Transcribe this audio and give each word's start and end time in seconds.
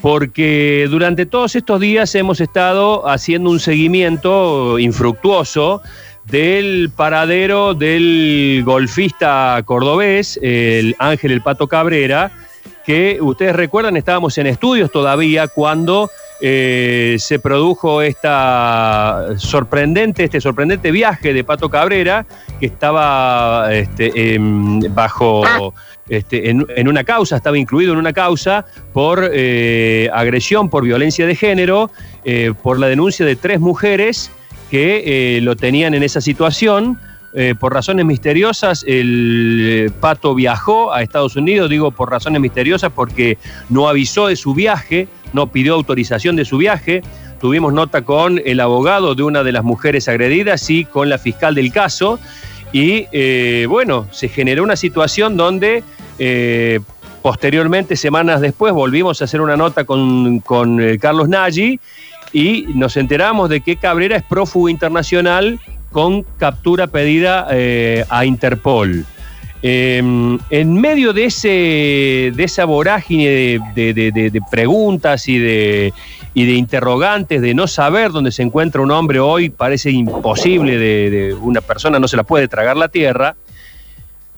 porque 0.00 0.86
durante 0.90 1.26
todos 1.26 1.56
estos 1.56 1.80
días 1.80 2.14
hemos 2.14 2.40
estado 2.40 3.08
haciendo 3.08 3.50
un 3.50 3.60
seguimiento 3.60 4.78
infructuoso 4.78 5.82
del 6.24 6.90
paradero 6.94 7.74
del 7.74 8.62
golfista 8.64 9.60
cordobés, 9.64 10.38
el 10.42 10.94
Ángel 10.98 11.32
El 11.32 11.42
Pato 11.42 11.66
Cabrera, 11.66 12.30
que 12.84 13.18
ustedes 13.20 13.54
recuerdan, 13.54 13.96
estábamos 13.96 14.38
en 14.38 14.46
estudios 14.46 14.90
todavía 14.90 15.48
cuando 15.48 16.10
eh, 16.40 17.16
se 17.18 17.38
produjo 17.38 18.00
esta 18.00 19.26
sorprendente, 19.36 20.24
este 20.24 20.40
sorprendente 20.40 20.90
viaje 20.90 21.34
de 21.34 21.44
Pato 21.44 21.68
Cabrera, 21.68 22.24
que 22.58 22.66
estaba 22.66 23.72
este, 23.72 24.38
bajo, 24.90 25.74
este, 26.10 26.50
en, 26.50 26.88
una 26.88 27.04
causa, 27.04 27.36
estaba 27.36 27.56
incluido 27.56 27.92
en 27.92 27.98
una 27.98 28.12
causa 28.12 28.66
por 28.92 29.30
eh, 29.32 30.10
agresión, 30.12 30.68
por 30.68 30.84
violencia 30.84 31.26
de 31.26 31.34
género, 31.34 31.90
eh, 32.24 32.52
por 32.62 32.78
la 32.78 32.88
denuncia 32.88 33.24
de 33.24 33.36
tres 33.36 33.60
mujeres 33.60 34.30
que 34.70 35.40
lo 35.42 35.56
tenían 35.56 35.94
en 35.94 36.02
esa 36.02 36.20
situación. 36.20 36.98
por 37.60 37.72
razones 37.72 38.04
misteriosas, 38.06 38.84
el 38.88 39.92
pato 40.00 40.34
viajó 40.34 40.92
a 40.92 41.02
Estados 41.02 41.36
Unidos, 41.36 41.70
digo 41.70 41.92
por 41.92 42.10
razones 42.10 42.40
misteriosas 42.40 42.90
porque 42.92 43.38
no 43.68 43.88
avisó 43.88 44.26
de 44.26 44.34
su 44.34 44.52
viaje, 44.52 45.06
no 45.32 45.46
pidió 45.46 45.74
autorización 45.74 46.36
de 46.36 46.44
su 46.44 46.58
viaje. 46.58 47.02
Tuvimos 47.40 47.72
nota 47.72 48.02
con 48.02 48.40
el 48.44 48.60
abogado 48.60 49.14
de 49.14 49.22
una 49.22 49.42
de 49.42 49.52
las 49.52 49.64
mujeres 49.64 50.08
agredidas 50.08 50.68
y 50.70 50.84
con 50.84 51.08
la 51.08 51.18
fiscal 51.18 51.54
del 51.54 51.72
caso. 51.72 52.18
Y 52.72 53.06
eh, 53.12 53.66
bueno, 53.68 54.06
se 54.12 54.28
generó 54.28 54.62
una 54.62 54.76
situación 54.76 55.36
donde 55.36 55.82
eh, 56.20 56.78
posteriormente, 57.22 57.96
semanas 57.96 58.40
después, 58.40 58.72
volvimos 58.72 59.20
a 59.20 59.24
hacer 59.24 59.40
una 59.40 59.56
nota 59.56 59.84
con, 59.84 60.40
eh, 60.80 60.98
Carlos 61.00 61.28
Nagy 61.28 61.80
y 62.32 62.66
nos 62.74 62.96
enteramos 62.96 63.50
de 63.50 63.60
que 63.60 63.74
Cabrera 63.74 64.16
es 64.16 64.22
prófugo 64.22 64.68
internacional 64.68 65.58
con 65.90 66.22
captura 66.38 66.86
pedida 66.86 67.48
a 68.08 68.24
Interpol. 68.24 69.04
Em, 69.62 70.38
en 70.48 70.72
medio 70.80 71.12
de, 71.12 71.26
ese, 71.26 72.32
de 72.34 72.44
esa 72.44 72.64
vorágine 72.64 73.60
de, 73.74 74.42
preguntas 74.50 75.28
y 75.28 75.38
de, 75.38 75.92
y 76.32 76.46
de 76.46 76.52
interrogantes, 76.52 77.42
de 77.42 77.52
no 77.52 77.66
saber 77.66 78.10
dónde 78.10 78.32
se 78.32 78.42
encuentra 78.42 78.80
un 78.80 78.90
hombre 78.90 79.20
hoy, 79.20 79.50
parece 79.50 79.90
imposible 79.90 80.78
de, 80.78 81.34
una 81.34 81.60
persona, 81.60 81.98
no 81.98 82.08
se 82.08 82.16
la 82.16 82.22
puede 82.22 82.48
tragar 82.48 82.78
la 82.78 82.88
tierra, 82.88 83.36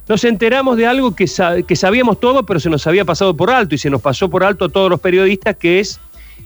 nos 0.09 0.25
enteramos 0.25 0.77
de 0.77 0.87
algo 0.87 1.15
que, 1.15 1.27
que 1.67 1.77
sabíamos 1.77 2.21
todo, 2.21 2.45
pero 2.45 2.61
se 2.61 2.71
nos 2.71 2.87
había 2.87 3.05
pasado 3.05 3.37
por 3.37 3.51
alto 3.51 3.75
y 3.75 3.79
se 3.79 3.91
nos 3.91 4.01
pasó 4.01 4.29
por 4.29 4.45
alto 4.45 4.67
a 4.67 4.69
todos 4.69 4.91
los 4.91 5.01
periodistas, 5.01 5.57
que 5.57 5.81
es 5.81 6.01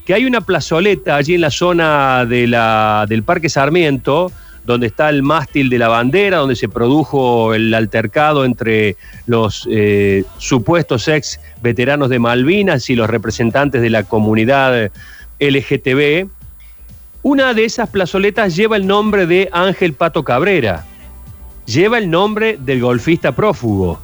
que 0.04 0.14
hay 0.14 0.24
una 0.24 0.40
plazoleta 0.40 1.16
allí 1.16 1.34
en 1.34 1.40
la 1.40 1.50
zona 1.50 2.24
de 2.26 2.46
la, 2.46 3.06
del 3.08 3.24
Parque 3.24 3.48
Sarmiento, 3.48 4.30
donde 4.64 4.86
está 4.88 5.08
el 5.08 5.22
mástil 5.22 5.68
de 5.68 5.78
la 5.78 5.88
bandera, 5.88 6.38
donde 6.38 6.56
se 6.56 6.68
produjo 6.68 7.54
el 7.54 7.72
altercado 7.72 8.44
entre 8.44 8.96
los 9.26 9.66
eh, 9.70 10.24
supuestos 10.38 11.08
ex 11.08 11.40
veteranos 11.62 12.08
de 12.08 12.18
Malvinas 12.18 12.90
y 12.90 12.96
los 12.96 13.08
representantes 13.08 13.80
de 13.80 13.90
la 13.90 14.04
comunidad 14.04 14.90
LGTB. 15.40 16.28
Una 17.22 17.54
de 17.54 17.64
esas 17.64 17.88
plazoletas 17.88 18.54
lleva 18.54 18.76
el 18.76 18.86
nombre 18.86 19.26
de 19.26 19.48
Ángel 19.52 19.92
Pato 19.94 20.24
Cabrera, 20.24 20.84
lleva 21.66 21.98
el 21.98 22.10
nombre 22.10 22.56
del 22.58 22.80
golfista 22.80 23.32
prófugo. 23.32 24.00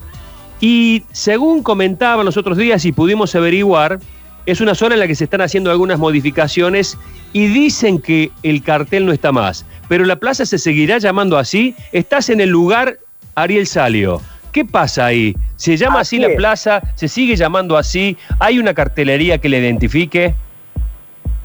Y 0.60 1.05
según 1.12 1.62
comentaban 1.62 2.24
los 2.24 2.36
otros 2.36 2.56
días 2.56 2.84
y 2.84 2.92
pudimos 2.92 3.34
averiguar, 3.34 3.98
es 4.46 4.60
una 4.60 4.74
zona 4.74 4.94
en 4.94 5.00
la 5.00 5.06
que 5.06 5.14
se 5.14 5.24
están 5.24 5.41
haciendo 5.41 5.70
algunas 5.70 5.98
modificaciones 5.98 6.98
y 7.33 7.46
dicen 7.46 8.00
que 8.00 8.30
el 8.42 8.62
cartel 8.62 9.06
no 9.06 9.12
está 9.12 9.33
más. 9.33 9.64
Pero 9.88 10.05
la 10.05 10.16
plaza 10.16 10.46
se 10.46 10.58
seguirá 10.58 10.98
llamando 10.98 11.38
así. 11.38 11.74
Estás 11.92 12.28
en 12.28 12.40
el 12.40 12.50
lugar 12.50 12.98
Ariel 13.34 13.67
Salio. 13.67 14.20
¿Qué 14.52 14.64
pasa 14.64 15.06
ahí? 15.06 15.34
¿Se 15.56 15.77
llama 15.77 16.01
así, 16.01 16.18
la 16.18 16.28
plaza? 16.36 16.83
¿Se 16.95 17.08
sigue 17.08 17.36
llamando 17.36 17.77
así? 17.77 18.17
¿Hay 18.39 18.58
una 18.58 18.74
cartelería 18.74 19.39
que 19.39 19.48
le 19.48 19.61
identifique? 19.61 20.34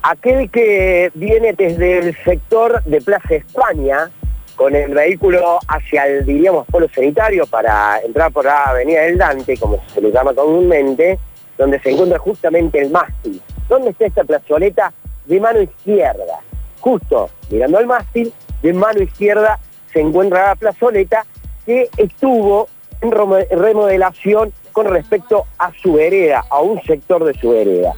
Aquel 0.01 0.49
que 0.49 1.11
viene 1.13 1.53
desde 1.53 1.99
el 1.99 2.17
sector 2.23 2.83
de 2.83 2.99
Plaza 3.01 3.35
España, 3.35 4.09
con 4.57 4.75
el 4.75 4.93
vehículo 4.93 5.59
hacia 5.67 6.07
el, 6.07 6.25
diríamos, 6.25 6.65
polo 6.67 6.89
sanitario 6.89 7.45
para 7.45 8.01
entrar 8.01 8.31
por 8.31 8.43
la 8.43 8.65
Avenida 8.65 9.03
del 9.03 9.17
Dante, 9.17 9.55
como 9.55 9.79
se 9.93 10.01
le 10.01 10.11
llama 10.11 10.33
comúnmente, 10.33 11.17
donde 11.57 11.79
se 11.79 11.91
encuentra 11.91 12.17
justamente 12.17 12.81
el 12.81 12.89
mástil. 12.89 13.39
¿Dónde 13.69 13.91
está 13.91 14.07
esta 14.07 14.23
plazoleta? 14.23 14.91
De 15.25 15.39
mano 15.39 15.61
izquierda. 15.61 16.39
Justo 16.79 17.29
mirando 17.49 17.77
al 17.77 17.85
mástil, 17.85 18.33
de 18.63 18.73
mano 18.73 19.01
izquierda 19.01 19.59
se 19.93 20.01
encuentra 20.01 20.47
la 20.47 20.55
plazoleta 20.55 21.23
que 21.65 21.89
estuvo 21.97 22.67
en 23.01 23.11
remodelación 23.11 24.51
con 24.71 24.87
respecto 24.87 25.45
a 25.59 25.71
su 25.81 25.93
vereda, 25.93 26.43
a 26.49 26.61
un 26.61 26.81
sector 26.81 27.23
de 27.23 27.33
su 27.35 27.51
vereda. 27.51 27.93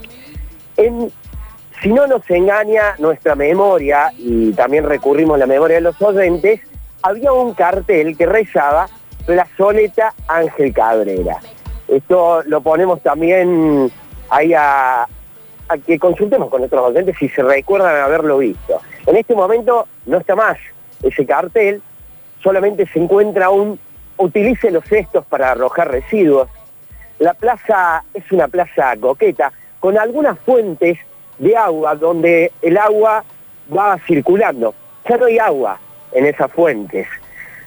Si 1.82 1.90
no 1.90 2.08
nos 2.08 2.30
engaña 2.30 2.96
nuestra 2.98 3.36
memoria, 3.36 4.12
y 4.18 4.52
también 4.52 4.84
recurrimos 4.84 5.36
a 5.36 5.40
la 5.40 5.46
memoria 5.46 5.76
de 5.76 5.82
los 5.82 6.02
oyentes, 6.02 6.62
había 7.02 7.32
un 7.32 7.54
cartel 7.54 8.18
que 8.18 8.26
rezaba 8.26 8.88
Plazoleta 9.26 10.14
Ángel 10.28 10.74
Cabrera. 10.74 11.38
Esto 11.88 12.44
lo 12.46 12.62
ponemos 12.62 13.02
también 13.02 13.92
ahí 14.30 14.54
a, 14.54 15.08
que 15.86 15.98
consultemos 16.00 16.50
con 16.50 16.62
nuestros 16.62 16.82
docentes 16.82 17.16
si 17.18 17.30
se 17.30 17.44
recuerdan 17.44 17.96
haberlo 18.02 18.40
visto. 18.40 18.82
En 19.06 19.16
este 19.16 19.36
momento 19.36 19.88
no 20.06 20.18
está 20.18 20.36
más 20.36 20.58
ese 21.02 21.26
cartel, 21.26 21.82
solamente 22.44 22.86
se 22.88 23.00
encuentra 23.00 23.50
un 23.50 23.80
utilice 24.18 24.70
los 24.70 24.84
cestos 24.86 25.26
para 25.26 25.52
arrojar 25.52 25.92
residuos. 25.92 26.50
La 27.20 27.34
plaza 27.34 28.04
es 28.14 28.30
una 28.32 28.48
plaza 28.48 28.96
coqueta, 28.98 29.52
con 29.80 29.98
algunas 29.98 30.38
fuentes 30.40 30.98
de 31.40 31.58
agua 31.58 31.96
donde 31.96 32.52
el 32.62 32.78
agua 32.78 33.24
va 33.76 33.98
circulando. 34.06 34.74
Ya 35.08 35.18
no 35.18 35.26
hay 35.26 35.40
agua 35.40 35.80
en 36.12 36.26
esas 36.26 36.52
fuentes. 36.52 37.08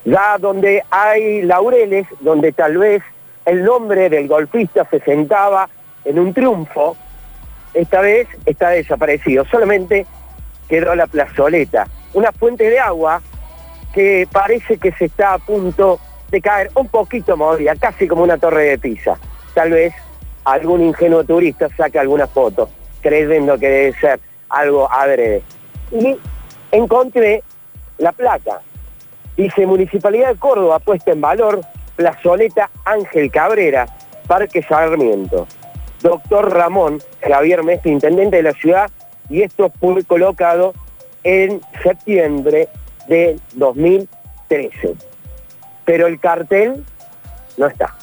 Ya 0.04 0.36
donde 0.38 0.82
hay 0.90 1.42
laureles, 1.42 2.06
donde 2.20 2.52
tal 2.52 2.78
vez 2.78 3.02
el 3.44 3.64
nombre 3.64 4.08
del 4.08 4.28
golfista 4.28 4.86
se 4.90 5.00
sentaba 5.00 5.68
en 6.04 6.18
un 6.18 6.32
triunfo, 6.32 6.96
esta 7.74 8.00
vez 8.00 8.28
está 8.44 8.70
desaparecido, 8.70 9.44
solamente 9.46 10.06
quedó 10.68 10.94
la 10.94 11.06
plazoleta, 11.06 11.86
una 12.14 12.32
fuente 12.32 12.68
de 12.68 12.78
agua 12.78 13.22
que 13.94 14.26
parece 14.30 14.78
que 14.78 14.92
se 14.92 15.06
está 15.06 15.34
a 15.34 15.38
punto 15.38 16.00
de 16.30 16.40
caer 16.40 16.70
un 16.74 16.88
poquito 16.88 17.36
movida, 17.36 17.74
casi 17.76 18.08
como 18.08 18.22
una 18.22 18.38
torre 18.38 18.64
de 18.64 18.78
pizza. 18.78 19.16
Tal 19.54 19.70
vez 19.70 19.92
algún 20.44 20.82
ingenuo 20.82 21.24
turista 21.24 21.68
saque 21.76 21.98
alguna 21.98 22.26
foto, 22.26 22.68
creyendo 23.02 23.58
que 23.58 23.68
debe 23.68 24.00
ser 24.00 24.20
algo 24.48 24.90
adrede. 24.90 25.42
Y 25.90 26.16
encontré 26.70 27.42
la 27.98 28.12
placa. 28.12 28.60
Dice 29.36 29.66
Municipalidad 29.66 30.30
de 30.30 30.38
Córdoba 30.38 30.78
puesta 30.78 31.12
en 31.12 31.20
valor 31.20 31.60
Plazoleta 31.96 32.70
Ángel 32.84 33.30
Cabrera, 33.30 33.86
Parque 34.26 34.62
Sarmiento. 34.62 35.46
Doctor 36.00 36.52
Ramón 36.52 37.00
Javier 37.20 37.62
Mestre, 37.62 37.92
intendente 37.92 38.36
de 38.36 38.42
la 38.42 38.52
ciudad, 38.52 38.90
y 39.28 39.42
esto 39.42 39.70
fue 39.78 40.02
colocado 40.04 40.74
en 41.22 41.60
septiembre 41.82 42.68
de 43.08 43.38
2013. 43.54 44.94
Pero 45.84 46.06
el 46.06 46.18
cartel 46.18 46.84
no 47.56 47.66
está. 47.66 47.94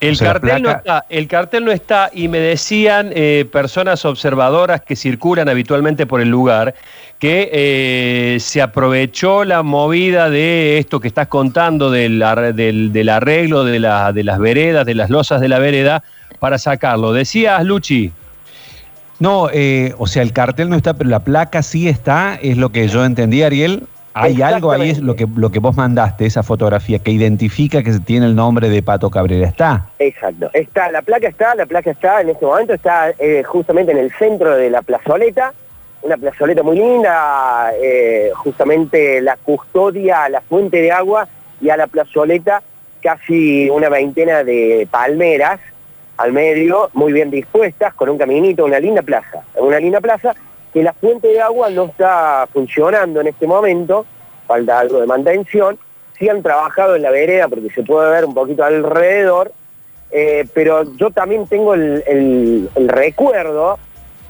El 0.00 0.16
cartel, 0.16 0.62
no 0.62 0.70
está, 0.70 1.04
el 1.08 1.26
cartel 1.26 1.64
no 1.64 1.72
está 1.72 2.10
y 2.12 2.28
me 2.28 2.38
decían 2.38 3.10
eh, 3.12 3.46
personas 3.50 4.04
observadoras 4.04 4.80
que 4.80 4.94
circulan 4.94 5.48
habitualmente 5.48 6.06
por 6.06 6.20
el 6.20 6.28
lugar 6.28 6.74
que 7.18 7.50
eh, 7.52 8.38
se 8.38 8.62
aprovechó 8.62 9.44
la 9.44 9.64
movida 9.64 10.30
de 10.30 10.78
esto 10.78 11.00
que 11.00 11.08
estás 11.08 11.26
contando 11.26 11.90
del, 11.90 12.22
del, 12.54 13.08
arreglo 13.08 13.64
de, 13.64 13.80
la, 13.80 14.12
de 14.12 14.22
las 14.22 14.38
veredas, 14.38 14.86
de 14.86 14.94
las 14.94 15.10
losas 15.10 15.40
de 15.40 15.48
la 15.48 15.58
vereda, 15.58 16.04
para 16.38 16.58
sacarlo. 16.58 17.12
Decías, 17.12 17.64
Luchi. 17.64 18.12
No, 19.18 19.48
eh, 19.52 19.94
o 19.98 20.06
sea, 20.06 20.22
el 20.22 20.32
cartel 20.32 20.68
no 20.68 20.76
está, 20.76 20.94
pero 20.94 21.10
la 21.10 21.18
placa 21.18 21.62
sí 21.62 21.88
está, 21.88 22.38
es 22.40 22.56
lo 22.56 22.70
que 22.70 22.86
yo 22.86 23.04
entendí, 23.04 23.42
Ariel. 23.42 23.82
Hay 24.14 24.42
algo 24.42 24.72
ahí, 24.72 24.90
es 24.90 24.98
lo 24.98 25.14
que, 25.14 25.26
lo 25.36 25.50
que 25.50 25.58
vos 25.58 25.76
mandaste, 25.76 26.26
esa 26.26 26.42
fotografía, 26.42 26.98
que 26.98 27.10
identifica 27.10 27.82
que 27.82 27.92
tiene 28.00 28.26
el 28.26 28.34
nombre 28.34 28.68
de 28.68 28.82
Pato 28.82 29.10
Cabrera. 29.10 29.46
¿Está? 29.46 29.86
Exacto. 29.98 30.50
Está, 30.52 30.90
la 30.90 31.02
placa 31.02 31.28
está, 31.28 31.54
la 31.54 31.66
placa 31.66 31.90
está 31.90 32.20
en 32.20 32.30
este 32.30 32.44
momento, 32.44 32.74
está 32.74 33.10
eh, 33.18 33.42
justamente 33.44 33.92
en 33.92 33.98
el 33.98 34.12
centro 34.12 34.56
de 34.56 34.70
la 34.70 34.82
plazoleta, 34.82 35.52
una 36.02 36.16
plazoleta 36.16 36.62
muy 36.62 36.76
linda, 36.76 37.70
eh, 37.80 38.30
justamente 38.34 39.20
la 39.20 39.36
custodia 39.36 40.24
a 40.24 40.28
la 40.28 40.40
fuente 40.40 40.80
de 40.80 40.92
agua 40.92 41.28
y 41.60 41.70
a 41.70 41.76
la 41.76 41.86
plazoleta 41.86 42.62
casi 43.02 43.70
una 43.70 43.88
veintena 43.88 44.44
de 44.44 44.88
palmeras 44.90 45.60
al 46.16 46.32
medio, 46.32 46.90
muy 46.94 47.12
bien 47.12 47.30
dispuestas, 47.30 47.94
con 47.94 48.08
un 48.08 48.18
caminito, 48.18 48.64
una 48.64 48.80
linda 48.80 49.02
plaza, 49.02 49.44
una 49.54 49.78
linda 49.78 50.00
plaza, 50.00 50.34
que 50.72 50.82
la 50.82 50.92
fuente 50.92 51.28
de 51.28 51.40
agua 51.40 51.70
no 51.70 51.84
está 51.84 52.46
funcionando 52.52 53.20
en 53.20 53.28
este 53.28 53.46
momento, 53.46 54.04
falta 54.46 54.78
algo 54.78 55.00
de 55.00 55.06
mantención, 55.06 55.78
sí 56.18 56.28
han 56.28 56.42
trabajado 56.42 56.96
en 56.96 57.02
la 57.02 57.10
vereda 57.10 57.48
porque 57.48 57.70
se 57.70 57.82
puede 57.82 58.10
ver 58.10 58.24
un 58.24 58.34
poquito 58.34 58.64
alrededor, 58.64 59.52
eh, 60.10 60.46
pero 60.54 60.94
yo 60.96 61.10
también 61.10 61.46
tengo 61.46 61.74
el, 61.74 62.68
recuerdo, 62.86 63.78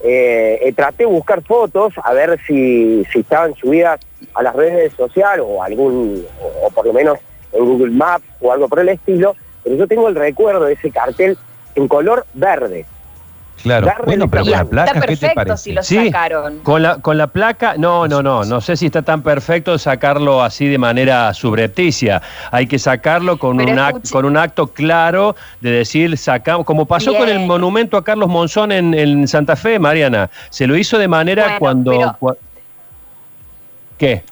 eh, 0.02 0.73
traté 0.76 1.05
de 1.05 1.11
buscar 1.11 1.43
fotos 1.43 1.94
a 2.02 2.12
ver 2.12 2.38
si, 2.46 3.05
si, 3.12 3.20
estaban 3.20 3.55
subidas 3.55 4.00
a 4.34 4.43
las 4.43 4.55
redes 4.55 4.93
sociales 4.94 5.44
o 5.49 5.62
algún, 5.62 6.25
o 6.62 6.70
por 6.70 6.87
lo 6.87 6.93
menos 6.93 7.19
en 7.52 7.64
Google 7.64 7.93
Maps 7.93 8.25
o 8.41 8.52
algo 8.52 8.69
por 8.69 8.81
el 8.81 8.91
estilo, 8.91 9.34
pero 9.64 9.76
yo 9.76 9.87
tengo 9.87 10.08
el 10.08 10.14
recuerdo 10.14 10.64
de 10.64 10.75
ese 10.75 10.91
cartel 10.91 11.37
en 11.75 11.88
color 11.88 12.26
verde. 12.34 12.87
Claro, 13.62 13.93
bueno, 14.05 14.28
pero 14.28 14.44
con 14.44 14.52
la 14.52 14.64
placa, 14.64 15.00
¿qué 15.00 15.16
te 15.16 15.31
parece? 15.31 15.56
Si 15.56 15.72
lo 15.72 15.82
sacaron. 15.82 16.58
Con 16.60 16.82
la, 16.82 16.96
con 16.96 17.19
la 17.19 17.26
placa, 17.26 17.75
no, 17.76 18.06
no, 18.06 18.22
no, 18.22 18.44
no 18.44 18.60
sé 18.60 18.76
si 18.76 18.87
está 18.87 19.02
tan 19.02 19.22
perfecto 19.22 19.78
sacarlo 19.78 20.43
así 20.43 20.66
de 20.66 20.78
manera 20.78 21.32
subrepticia. 21.34 22.22
Hay 22.50 22.66
que 22.66 22.78
sacarlo 22.78 23.38
con, 23.38 23.60
un, 23.60 23.78
con 24.10 24.25
un 24.25 24.37
acto 24.37 24.69
claro 24.69 25.34
de 25.60 25.70
decir, 25.70 26.16
sacamos, 26.16 26.64
como 26.64 26.87
pasó 26.87 27.14
con 27.14 27.28
el 27.28 27.40
monumento 27.40 27.96
a 27.96 28.05
Carlos 28.05 28.28
Monzón 28.28 28.72
en, 28.72 29.26
Santa 29.28 29.56
Fe, 29.56 29.78
Mariana. 29.78 30.31
Se 30.50 30.66
lo 30.66 30.76
hizo 30.76 30.99
de 30.99 31.08
manera 31.08 31.58
cuando... 31.58 32.16
¿Qué? 33.99 34.22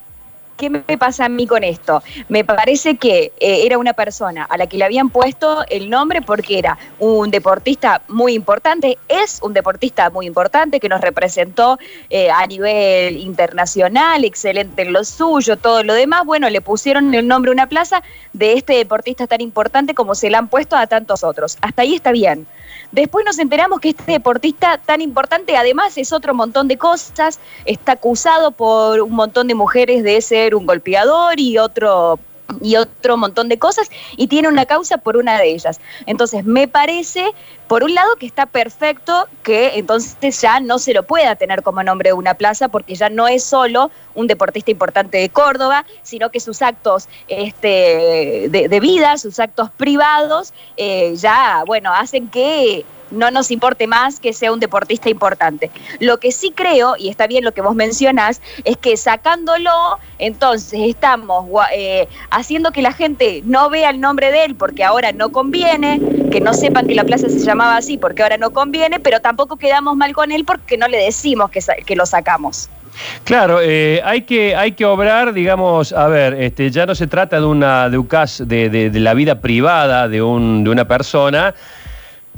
¿Qué 0.57 0.71
me 0.71 0.81
pasa 0.99 1.27
a 1.27 1.29
mí 1.29 1.47
con 1.47 1.63
esto? 1.65 2.03
Me 2.29 2.45
parece 2.45 2.97
que 2.97 3.33
eh, 3.41 3.67
era 3.67 3.77
una 3.77 3.93
persona 3.93 4.45
a 4.45 4.57
la 4.57 4.67
que 4.67 4.79
le 4.79 4.85
habían 4.85 5.11
puesto 5.11 5.65
el 5.69 5.91
nombre 5.91 6.23
porque 6.23 6.59
era 6.59 6.79
un 6.99 7.31
deportista 7.31 8.01
muy 8.09 8.33
importante, 8.33 8.97
es 9.09 9.41
un 9.43 9.53
deportista 9.53 10.09
muy 10.09 10.27
importante 10.27 10.81
que 10.81 10.89
nos 10.89 11.03
representó 11.03 11.79
eh, 12.09 12.31
a 12.31 12.47
nivel 12.47 13.19
internacional, 13.19 14.25
excelente 14.25 14.83
en 14.83 14.93
lo 14.95 15.05
suyo, 15.05 15.57
todo 15.59 15.83
lo 15.83 15.93
demás. 15.93 16.25
Bueno, 16.25 16.49
le 16.49 16.63
pusieron 16.63 17.13
el 17.13 17.29
nombre 17.29 17.51
a 17.51 17.53
una 17.53 17.69
plaza 17.69 18.03
de 18.33 18.55
este 18.55 18.75
deportista 18.75 19.27
tan 19.27 19.43
importante 19.43 19.95
como 19.95 20.15
se 20.15 20.31
le 20.31 20.37
han 20.37 20.49
puesto 20.49 20.77
a 20.77 20.87
tantos 20.87 21.23
otros. 21.23 21.59
Hasta 21.61 21.83
ahí 21.83 21.95
está 21.95 22.13
bien. 22.13 22.47
Después 22.97 23.27
nos 23.27 23.39
enteramos 23.39 23.81
que 23.81 23.91
este 23.91 24.13
deportista 24.13 24.79
tan 24.79 25.03
importante, 25.03 25.55
además 25.55 25.99
es 25.99 26.15
otro 26.15 26.33
montón 26.33 26.67
de 26.67 26.79
cosas, 26.79 27.39
está 27.67 27.93
acusado 27.93 28.53
por 28.53 29.03
un 29.03 29.13
montón 29.13 29.49
de 29.49 29.55
mujeres 29.55 30.03
de 30.03 30.19
ser 30.23 30.55
un 30.55 30.65
golpeador 30.65 31.39
y 31.39 31.59
otro 31.59 32.19
y 32.61 32.77
otro 32.77 33.17
montón 33.17 33.49
de 33.49 33.59
cosas 33.59 33.91
y 34.17 34.29
tiene 34.29 34.49
una 34.49 34.67
causa 34.67 34.99
por 34.99 35.17
una 35.17 35.39
de 35.39 35.51
ellas. 35.51 35.81
Entonces, 36.07 36.45
me 36.45 36.69
parece, 36.69 37.33
por 37.67 37.85
un 37.85 37.95
lado, 37.95 38.17
que 38.17 38.27
está 38.27 38.47
perfecto 38.47 39.27
que 39.43 39.79
entonces 39.79 40.41
ya 40.41 40.61
no 40.61 40.79
se 40.79 40.93
lo 40.93 41.03
pueda 41.03 41.37
tener 41.37 41.63
como 41.63 41.83
nombre 41.83 42.11
de 42.11 42.15
una 42.15 42.35
plaza 42.35 42.69
porque 42.69 42.95
ya 42.95 43.09
no 43.09 43.29
es 43.29 43.45
solo 43.45 43.91
un 44.15 44.27
deportista 44.27 44.71
importante 44.71 45.19
de 45.19 45.29
Córdoba, 45.29 45.85
sino 46.03 46.31
que 46.31 46.41
sus 46.41 46.63
actos 46.63 47.09
este, 47.29 48.49
de, 48.49 48.81
vida, 48.81 49.19
sus 49.19 49.39
actos 49.39 49.71
privados, 49.77 50.53
eh, 50.77 51.15
ya, 51.17 51.65
bueno, 51.67 51.93
hacen 51.93 52.29
que 52.29 52.85
no 53.11 53.31
nos 53.31 53.51
importe 53.51 53.87
más 53.87 54.21
que 54.21 54.33
sea 54.33 54.53
un 54.53 54.61
deportista 54.61 55.09
importante. 55.09 55.71
Lo 56.01 56.19
que 56.19 56.33
sí 56.33 56.53
creo, 56.55 56.95
y 56.99 57.09
está 57.09 57.27
bien 57.27 57.45
lo 57.45 57.53
que 57.53 57.61
vos 57.61 57.75
mencionás, 57.75 58.41
es 58.65 58.77
que 58.77 58.97
sacándolo, 58.97 59.71
entonces 60.19 60.81
estamos 60.85 61.47
eh, 61.75 62.09
haciendo 62.31 62.73
que 62.73 62.83
la 62.83 62.93
gente 62.93 63.43
no 63.45 63.71
vea 63.71 63.91
el 63.91 64.01
nombre 64.01 64.33
de 64.33 64.45
él 64.45 64.55
porque 64.55 64.85
ahora 64.85 65.13
no 65.13 65.31
conviene, 65.31 66.01
que 66.31 66.41
no 66.41 66.55
sepan 66.55 66.87
que 66.87 66.95
la 66.95 67.05
plaza 67.05 67.29
se 67.29 67.39
llamaba 67.41 67.77
así 67.77 67.99
porque 67.99 68.23
ahora 68.23 68.39
no 68.39 68.51
conviene, 68.51 69.01
pero 69.01 69.21
tampoco 69.21 69.57
quedamos 69.57 69.97
mal 69.97 70.13
con 70.13 70.33
él 70.33 70.45
porque 70.45 70.77
no 70.77 70.89
le 70.89 70.99
decimos 70.99 71.51
que, 71.51 71.61
que 71.85 71.97
lo 71.97 72.07
sacamos. 72.07 72.69
Claro, 73.25 73.61
eh, 73.63 74.01
hay, 74.05 74.23
que, 74.23 74.57
hay 74.57 74.73
que 74.73 74.85
obrar, 74.85 75.33
digamos, 75.33 75.93
a 75.93 76.09
ver, 76.09 76.35
este, 76.35 76.71
ya 76.71 76.87
no 76.87 76.95
se 76.95 77.07
trata 77.07 77.39
de 77.39 77.47
una 77.47 77.89
de 77.91 77.99
de, 78.47 78.91
de, 78.91 79.01
la 79.01 79.15
vida 79.15 79.41
privada 79.41 80.09
de, 80.09 80.23
un, 80.23 80.65
de 80.65 80.71
una 80.71 80.87
persona, 80.87 81.55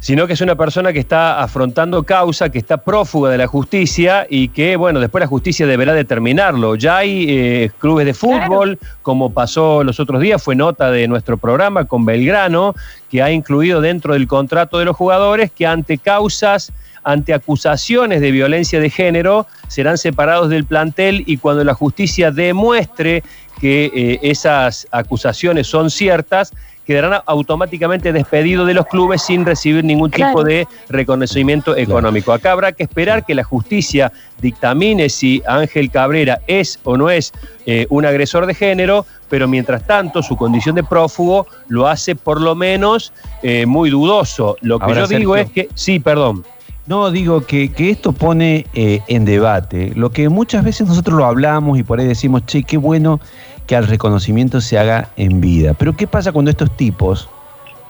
sino 0.00 0.26
que 0.26 0.34
es 0.34 0.40
una 0.40 0.54
persona 0.54 0.92
que 0.92 1.00
está 1.00 1.42
afrontando 1.42 2.02
causa, 2.04 2.50
que 2.50 2.58
está 2.58 2.76
prófuga 2.78 3.30
de 3.30 3.38
la 3.38 3.46
justicia 3.46 4.26
y 4.28 4.48
que, 4.48 4.76
bueno, 4.76 5.00
después 5.00 5.20
la 5.20 5.26
justicia 5.26 5.66
deberá 5.66 5.92
determinarlo. 5.92 6.76
Ya 6.76 6.98
hay 6.98 7.26
eh, 7.28 7.70
clubes 7.78 8.06
de 8.06 8.14
fútbol, 8.14 8.78
como 9.02 9.30
pasó 9.30 9.82
los 9.82 9.98
otros 9.98 10.20
días, 10.20 10.42
fue 10.42 10.54
nota 10.54 10.90
de 10.90 11.08
nuestro 11.08 11.36
programa 11.36 11.86
con 11.86 12.04
Belgrano, 12.04 12.74
que 13.10 13.22
ha 13.22 13.30
incluido 13.32 13.80
dentro 13.80 14.14
del 14.14 14.28
contrato 14.28 14.78
de 14.78 14.84
los 14.84 14.96
jugadores 14.96 15.50
que 15.50 15.66
ante 15.66 15.98
causas, 15.98 16.72
ante 17.02 17.34
acusaciones 17.34 18.20
de 18.20 18.30
violencia 18.30 18.80
de 18.80 18.90
género, 18.90 19.46
serán 19.66 19.98
separados 19.98 20.48
del 20.48 20.64
plantel 20.64 21.24
y 21.26 21.38
cuando 21.38 21.64
la 21.64 21.74
justicia 21.74 22.30
demuestre 22.30 23.22
que 23.60 23.90
eh, 23.92 24.18
esas 24.22 24.86
acusaciones 24.92 25.66
son 25.66 25.90
ciertas, 25.90 26.52
quedarán 26.88 27.20
automáticamente 27.26 28.14
despedidos 28.14 28.66
de 28.66 28.72
los 28.72 28.86
clubes 28.86 29.20
sin 29.20 29.44
recibir 29.44 29.84
ningún 29.84 30.10
tipo 30.10 30.42
de 30.42 30.66
reconocimiento 30.88 31.76
económico. 31.76 32.32
Acá 32.32 32.52
habrá 32.52 32.72
que 32.72 32.84
esperar 32.84 33.26
que 33.26 33.34
la 33.34 33.44
justicia 33.44 34.10
dictamine 34.40 35.10
si 35.10 35.42
Ángel 35.46 35.90
Cabrera 35.90 36.40
es 36.46 36.80
o 36.84 36.96
no 36.96 37.10
es 37.10 37.34
eh, 37.66 37.86
un 37.90 38.06
agresor 38.06 38.46
de 38.46 38.54
género, 38.54 39.04
pero 39.28 39.46
mientras 39.46 39.86
tanto 39.86 40.22
su 40.22 40.34
condición 40.34 40.76
de 40.76 40.82
prófugo 40.82 41.46
lo 41.66 41.86
hace 41.86 42.16
por 42.16 42.40
lo 42.40 42.54
menos 42.54 43.12
eh, 43.42 43.66
muy 43.66 43.90
dudoso. 43.90 44.56
Lo 44.62 44.78
que 44.78 44.94
yo 44.94 45.06
digo 45.06 45.36
es 45.36 45.50
que, 45.50 45.68
sí, 45.74 46.00
perdón. 46.00 46.42
No, 46.86 47.10
digo 47.10 47.42
que, 47.44 47.70
esto 47.76 48.12
pone 48.12 48.64
eh, 48.72 49.00
en 49.08 49.26
debate 49.26 49.92
lo 49.94 50.08
que 50.08 50.30
muchas 50.30 50.64
veces 50.64 50.88
nosotros 50.88 51.18
lo 51.18 51.26
hablamos 51.26 51.78
y 51.78 51.82
por 51.82 52.00
ahí 52.00 52.06
decimos, 52.06 52.46
che, 52.46 52.62
qué 52.62 52.78
bueno 52.78 53.20
que 53.68 53.76
el 53.76 53.86
reconocimiento 53.86 54.62
se 54.62 54.78
haga 54.78 55.10
en 55.16 55.40
vida. 55.42 55.74
Pero 55.74 55.94
¿qué 55.94 56.06
pasa 56.06 56.32
cuando 56.32 56.50
estos 56.50 56.74
tipos 56.76 57.28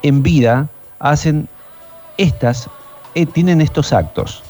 en 0.03 0.25
vida 0.25 0.69
hacen 0.99 1.49
estas, 2.19 2.69
eh, 3.15 3.25
tienen 3.27 3.61
estos 3.61 3.93
actos? 3.93 4.43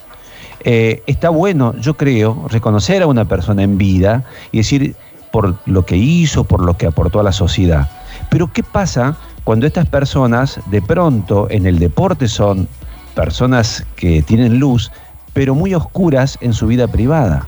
Eh, 0.61 1.03
está 1.05 1.29
bueno, 1.29 1.75
yo 1.79 1.93
creo, 1.93 2.47
reconocer 2.49 3.03
a 3.03 3.07
una 3.07 3.25
persona 3.25 3.61
en 3.61 3.77
vida 3.77 4.23
y 4.51 4.57
decir 4.57 4.95
por 5.31 5.55
lo 5.67 5.85
que 5.85 5.95
hizo, 5.95 6.45
por 6.45 6.61
lo 6.61 6.75
que 6.75 6.87
aportó 6.87 7.19
a 7.19 7.23
la 7.23 7.31
sociedad. 7.31 7.87
Pero 8.31 8.51
¿qué 8.51 8.63
pasa 8.63 9.15
cuando 9.43 9.67
estas 9.67 9.85
personas 9.85 10.59
de 10.65 10.81
pronto 10.81 11.47
en 11.51 11.67
el 11.67 11.77
deporte 11.77 12.27
son 12.27 12.67
personas 13.13 13.85
que 13.95 14.23
tienen 14.23 14.57
luz, 14.57 14.91
pero 15.33 15.53
muy 15.53 15.75
oscuras 15.75 16.39
en 16.41 16.53
su 16.53 16.65
vida 16.65 16.87
privada? 16.87 17.45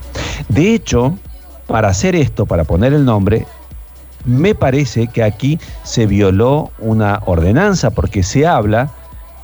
De 0.48 0.72
hecho, 0.72 1.18
para 1.66 1.88
hacer 1.88 2.14
esto, 2.14 2.46
para 2.46 2.62
poner 2.62 2.92
el 2.92 3.04
nombre, 3.04 3.44
me 4.24 4.54
parece 4.54 5.06
que 5.06 5.22
aquí 5.22 5.58
se 5.82 6.06
violó 6.06 6.70
una 6.78 7.20
ordenanza 7.26 7.90
porque 7.90 8.22
se 8.22 8.46
habla 8.46 8.90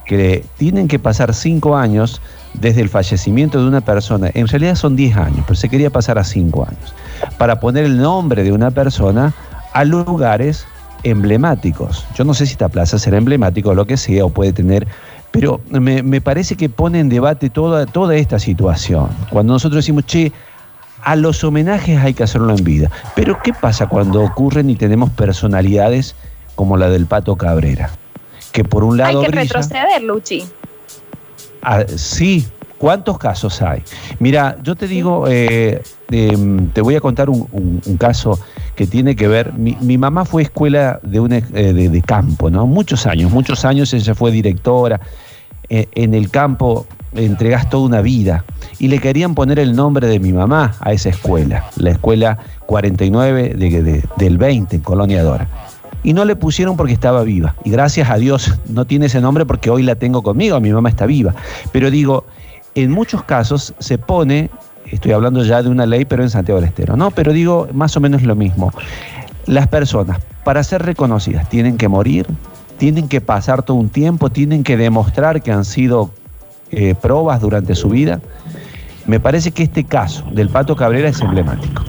que 0.07 0.45
tienen 0.57 0.89
que 0.89 0.99
pasar 0.99 1.35
cinco 1.35 1.77
años 1.77 2.21
desde 2.55 2.81
el 2.81 2.89
fallecimiento 2.89 3.61
de 3.61 3.69
una 3.69 3.83
persona. 3.83 4.31
En 4.35 4.49
realidad 4.49 4.75
son 4.75 4.97
diez 4.97 5.17
años, 5.17 5.45
pero 5.47 5.55
se 5.55 5.69
quería 5.69 5.91
pasar 5.91 6.19
a 6.19 6.25
cinco 6.25 6.67
años. 6.67 6.95
Para 7.37 7.61
poner 7.61 7.85
el 7.85 7.99
nombre 7.99 8.43
de 8.43 8.53
una 8.53 8.71
persona 8.71 9.35
a 9.75 9.85
lugares 9.85 10.67
emblemáticos. 11.03 12.07
Yo 12.15 12.25
no 12.25 12.35
sé 12.35 12.47
si 12.47 12.53
esta 12.53 12.69
plaza 12.69 12.99
será 12.99 13.19
emblemática 13.19 13.69
o 13.69 13.75
lo 13.75 13.87
que 13.87 13.97
sea, 13.97 14.25
o 14.25 14.31
puede 14.31 14.53
tener 14.53 14.89
pero 15.31 15.61
me, 15.69 16.03
me, 16.03 16.21
parece 16.21 16.57
que 16.57 16.69
pone 16.69 17.01
en 17.01 17.09
debate 17.09 17.51
toda, 17.51 17.87
toda 17.87 18.17
esta 18.17 18.39
situación. 18.39 19.09
Cuando 19.31 19.53
nosotros 19.53 19.85
decimos, 19.85 20.07
che, 20.07 20.33
a 21.03 21.17
los 21.17 21.43
homenajes 21.45 21.99
hay 21.99 22.15
que 22.15 22.23
hacerlo 22.23 22.55
en 22.57 22.65
vida. 22.65 22.91
Pero 23.15 23.41
¿qué 23.43 23.53
pasa 23.53 23.87
cuando 23.87 24.23
ocurren 24.23 24.71
y 24.71 24.77
tenemos 24.77 25.11
personalidades 25.11 26.15
como 26.55 26.77
la 26.77 26.91
del 26.91 27.07
Pato 27.07 27.37
Cabrera? 27.37 27.91
Que 28.53 28.65
por 28.65 28.85
un 28.85 28.97
lado... 28.97 29.21
Hay 29.21 29.27
que 29.27 29.33
retroceder, 29.33 30.03
Luchi. 30.03 30.45
Ah, 31.63 31.85
sí, 31.97 32.47
¿cuántos 32.79 33.19
casos 33.19 33.61
hay? 33.63 33.83
Mira, 34.21 34.57
yo 34.63 34.75
te 34.77 34.87
digo, 34.87 35.27
eh, 35.29 35.83
em, 36.11 36.69
te 36.71 36.81
voy 36.81 36.95
a 36.95 37.01
contar 37.01 37.29
un, 37.31 37.81
caso 37.99 38.39
que 38.77 38.87
tiene 38.87 39.17
que 39.17 39.29
ver, 39.29 39.53
mi, 39.53 39.99
mamá 39.99 40.25
fue 40.25 40.43
escuela 40.43 41.01
de, 41.03 41.21
un, 41.21 41.33
eh, 41.33 41.43
de, 41.43 42.03
campo, 42.03 42.49
¿no? 42.49 42.67
Muchos 42.67 43.07
años, 43.07 43.31
muchos 43.33 43.65
años 43.65 43.93
ella 43.93 44.15
fue 44.15 44.31
directora. 44.31 45.01
Eh, 45.71 45.87
en 45.93 46.15
el 46.15 46.31
campo 46.31 46.87
entregas 47.15 47.69
toda 47.71 47.87
una 47.87 48.01
vida. 48.01 48.45
Y 48.79 48.89
le 48.89 48.99
querían 48.99 49.35
poner 49.35 49.59
el 49.59 49.75
nombre 49.75 50.07
de 50.07 50.21
mi 50.21 50.33
mamá 50.33 50.75
a 50.81 50.93
esa 50.93 51.09
escuela, 51.09 51.65
la 51.77 51.91
escuela 51.91 52.39
49 52.67 53.55
del 54.17 54.39
20 54.39 54.77
en 54.77 54.83
Colonia 54.83 55.23
Dora. 55.23 55.49
Y 56.05 56.13
no 56.13 56.25
le 56.25 56.37
pusieron 56.37 56.77
porque 56.77 56.93
estaba 56.93 57.23
viva. 57.23 57.55
Y 57.65 57.71
gracias 57.71 58.09
a 58.09 58.17
Dios 58.17 58.55
no 58.69 58.85
tiene 58.85 59.07
ese 59.07 59.21
nombre 59.21 59.47
porque 59.47 59.71
hoy 59.71 59.83
la 59.83 59.97
tengo 59.97 60.23
conmigo, 60.23 60.61
mi 60.61 60.71
mamá 60.71 60.89
está 60.89 61.07
viva. 61.07 61.35
Pero 61.73 61.91
digo, 61.91 62.25
en 62.75 62.91
muchos 62.93 63.25
casos 63.25 63.75
se 63.79 63.99
pone, 63.99 64.51
estoy 64.87 65.13
hablando 65.13 65.43
ya 65.45 65.63
de 65.63 65.69
una 65.69 65.87
ley, 65.87 66.05
pero 66.05 66.23
en 66.23 66.31
Santiago 66.31 66.61
del 66.61 66.69
Estero, 66.69 66.97
¿no? 66.97 67.11
Pero 67.11 67.33
digo 67.33 67.69
más 67.73 67.97
o 67.97 68.01
menos 68.01 68.23
lo 68.23 68.37
mismo. 68.37 68.73
Las 69.47 69.67
personas, 69.67 70.21
para 70.45 70.63
ser 70.63 70.83
reconocidas, 70.83 71.49
tienen 71.49 71.79
que 71.79 71.89
morir, 71.89 72.27
tienen 72.79 73.09
que 73.09 73.21
pasar 73.21 73.63
todo 73.63 73.77
un 73.77 73.89
tiempo, 73.89 74.31
tienen 74.31 74.63
que 74.63 74.77
demostrar 74.77 75.43
que 75.43 75.51
han 75.51 75.65
sido 75.65 76.11
eh, 76.71 76.95
pruebas 77.01 77.41
durante 77.41 77.75
su 77.75 77.89
vida. 77.89 78.21
Me 79.07 79.21
parece 79.21 79.53
que 79.53 79.63
este 79.63 79.85
caso 79.85 80.25
del 80.33 80.49
Pato 80.49 80.77
Cabrera 80.77 81.09
es 81.09 81.21
emblemático. 81.21 81.85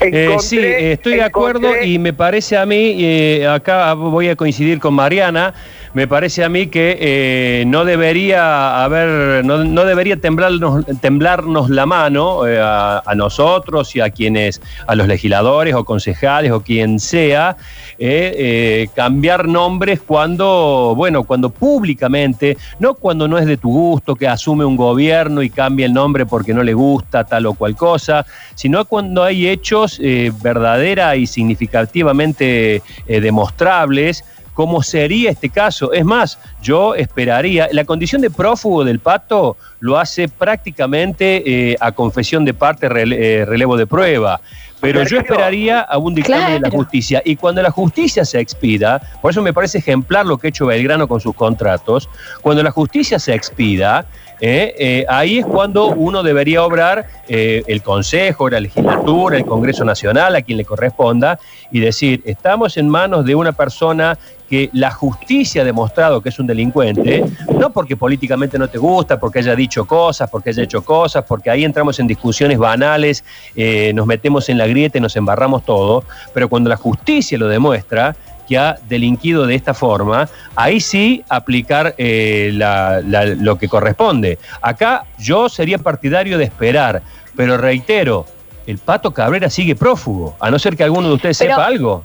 Eh, 0.00 0.36
sí, 0.40 0.58
estoy 0.58 1.14
de 1.14 1.22
acuerdo 1.22 1.68
y 1.82 1.98
me 1.98 2.12
parece 2.12 2.56
a 2.56 2.66
mí, 2.66 2.96
eh, 2.98 3.46
acá 3.46 3.94
voy 3.94 4.28
a 4.28 4.36
coincidir 4.36 4.78
con 4.78 4.94
Mariana, 4.94 5.54
me 5.94 6.06
parece 6.06 6.44
a 6.44 6.50
mí 6.50 6.66
que 6.66 6.98
eh, 7.00 7.64
no 7.66 7.86
debería 7.86 8.84
haber, 8.84 9.44
no, 9.44 9.84
debería 9.84 10.18
temblarnos, 10.18 10.84
temblarnos 11.00 11.70
la 11.70 11.86
mano 11.86 12.46
eh, 12.46 12.60
a, 12.60 13.02
nosotros 13.16 13.96
y 13.96 14.00
a 14.00 14.10
quienes, 14.10 14.60
a 14.86 14.94
los 14.94 15.06
legisladores 15.06 15.74
o 15.74 15.84
concejales 15.84 16.52
o 16.52 16.60
quien 16.60 17.00
sea, 17.00 17.56
cambiar 18.94 19.48
nombres 19.48 20.00
cuando, 20.06 20.92
bueno, 20.94 21.24
cuando 21.24 21.48
públicamente, 21.48 22.58
no 22.78 22.94
cuando 22.94 23.26
no 23.26 23.38
es 23.38 23.46
de 23.46 23.56
tu 23.56 23.70
gusto, 23.70 24.16
que 24.16 24.28
asume 24.28 24.66
un 24.66 24.76
gobierno 24.76 25.42
y 25.42 25.48
cambia 25.48 25.86
el 25.86 25.94
nombre 25.94 26.26
porque 26.26 26.52
no 26.52 26.62
le 26.62 26.74
gusta 26.74 27.24
tal 27.24 27.46
o 27.46 27.54
cual 27.54 27.74
cosa, 27.74 28.26
sino 28.54 28.84
cuando 28.84 29.22
hay 29.22 29.48
hechos 29.48 29.85
verdadera 30.42 31.16
y 31.16 31.26
significativamente 31.26 32.82
demostrables 33.06 34.24
cómo 34.56 34.82
sería 34.82 35.30
este 35.30 35.50
caso. 35.50 35.92
Es 35.92 36.04
más, 36.04 36.38
yo 36.62 36.94
esperaría, 36.94 37.68
la 37.72 37.84
condición 37.84 38.22
de 38.22 38.30
prófugo 38.30 38.84
del 38.84 39.00
pato 39.00 39.58
lo 39.80 39.98
hace 39.98 40.28
prácticamente 40.28 41.42
eh, 41.44 41.76
a 41.78 41.92
confesión 41.92 42.44
de 42.46 42.54
parte, 42.54 42.86
eh, 42.86 43.44
relevo 43.44 43.76
de 43.76 43.86
prueba. 43.86 44.40
Pero 44.80 45.02
yo 45.04 45.18
esperaría 45.18 45.80
a 45.80 45.98
un 45.98 46.14
dictamen 46.14 46.54
de 46.54 46.60
la 46.60 46.70
justicia. 46.70 47.20
Y 47.24 47.36
cuando 47.36 47.60
la 47.60 47.70
justicia 47.70 48.24
se 48.24 48.40
expida, 48.40 49.00
por 49.20 49.30
eso 49.30 49.42
me 49.42 49.52
parece 49.52 49.78
ejemplar 49.78 50.24
lo 50.24 50.38
que 50.38 50.46
ha 50.46 50.50
hecho 50.50 50.66
Belgrano 50.66 51.06
con 51.06 51.20
sus 51.20 51.34
contratos, 51.34 52.08
cuando 52.40 52.62
la 52.62 52.70
justicia 52.70 53.18
se 53.18 53.34
expida, 53.34 54.06
eh, 54.40 55.04
ahí 55.08 55.38
es 55.38 55.46
cuando 55.46 55.86
uno 55.88 56.22
debería 56.22 56.64
obrar 56.64 57.06
el 57.28 57.82
Consejo, 57.82 58.48
la 58.48 58.60
legislatura, 58.60 59.36
el 59.36 59.44
Congreso 59.44 59.84
Nacional, 59.84 60.36
a 60.36 60.42
quien 60.42 60.58
le 60.58 60.64
corresponda, 60.64 61.38
y 61.72 61.80
decir, 61.80 62.22
estamos 62.24 62.76
en 62.76 62.88
manos 62.88 63.24
de 63.24 63.34
una 63.34 63.52
persona 63.52 64.16
que 64.48 64.70
la 64.72 64.90
justicia 64.90 65.62
ha 65.62 65.64
demostrado 65.64 66.20
que 66.20 66.28
es 66.28 66.38
un 66.38 66.46
delincuente, 66.46 67.24
no 67.58 67.70
porque 67.70 67.96
políticamente 67.96 68.58
no 68.58 68.68
te 68.68 68.78
gusta, 68.78 69.18
porque 69.18 69.40
haya 69.40 69.56
dicho 69.56 69.84
cosas, 69.86 70.30
porque 70.30 70.50
haya 70.50 70.62
hecho 70.62 70.82
cosas, 70.82 71.24
porque 71.26 71.50
ahí 71.50 71.64
entramos 71.64 71.98
en 71.98 72.06
discusiones 72.06 72.58
banales, 72.58 73.24
eh, 73.54 73.92
nos 73.94 74.06
metemos 74.06 74.48
en 74.48 74.58
la 74.58 74.66
grieta 74.66 74.98
y 74.98 75.00
nos 75.00 75.16
embarramos 75.16 75.64
todo, 75.64 76.04
pero 76.32 76.48
cuando 76.48 76.70
la 76.70 76.76
justicia 76.76 77.38
lo 77.38 77.48
demuestra, 77.48 78.14
que 78.46 78.58
ha 78.58 78.76
delinquido 78.88 79.46
de 79.46 79.54
esta 79.54 79.74
forma, 79.74 80.28
ahí 80.54 80.80
sí 80.80 81.24
aplicar 81.28 81.94
eh, 81.98 82.50
lo 83.38 83.58
que 83.58 83.68
corresponde. 83.68 84.38
Acá 84.60 85.04
yo 85.18 85.48
sería 85.48 85.78
partidario 85.78 86.38
de 86.38 86.44
esperar, 86.44 87.02
pero 87.36 87.56
reitero, 87.56 88.26
el 88.66 88.78
Pato 88.78 89.12
Cabrera 89.12 89.50
sigue 89.50 89.76
prófugo, 89.76 90.36
a 90.40 90.50
no 90.50 90.58
ser 90.58 90.76
que 90.76 90.84
alguno 90.84 91.08
de 91.08 91.14
ustedes 91.14 91.36
sepa 91.36 91.66
algo. 91.66 92.04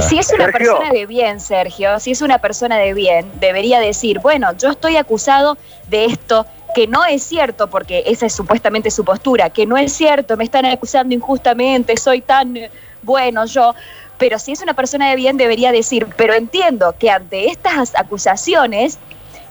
Si 0.00 0.18
es 0.18 0.32
una 0.32 0.48
persona 0.48 0.90
de 0.92 1.06
bien, 1.06 1.40
Sergio, 1.40 2.00
si 2.00 2.10
es 2.10 2.20
una 2.20 2.38
persona 2.38 2.78
de 2.78 2.94
bien, 2.94 3.30
debería 3.38 3.78
decir, 3.78 4.18
bueno, 4.18 4.48
yo 4.58 4.70
estoy 4.70 4.96
acusado 4.96 5.56
de 5.88 6.06
esto, 6.06 6.46
que 6.74 6.88
no 6.88 7.04
es 7.04 7.22
cierto, 7.22 7.68
porque 7.70 8.02
esa 8.06 8.26
es 8.26 8.34
supuestamente 8.34 8.90
su 8.90 9.04
postura, 9.04 9.50
que 9.50 9.66
no 9.66 9.76
es 9.76 9.92
cierto, 9.92 10.36
me 10.36 10.44
están 10.44 10.66
acusando 10.66 11.14
injustamente, 11.14 11.96
soy 11.96 12.20
tan 12.20 12.56
eh, 12.56 12.70
bueno 13.02 13.46
yo. 13.46 13.74
Pero 14.18 14.38
si 14.38 14.52
es 14.52 14.60
una 14.60 14.74
persona 14.74 15.10
de 15.10 15.16
bien, 15.16 15.36
debería 15.36 15.72
decir, 15.72 16.06
pero 16.16 16.34
entiendo 16.34 16.94
que 16.98 17.10
ante 17.10 17.50
estas 17.50 17.94
acusaciones 17.94 18.98